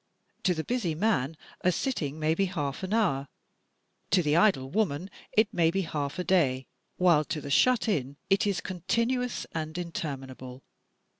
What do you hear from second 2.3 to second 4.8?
be a half an hour; to the idle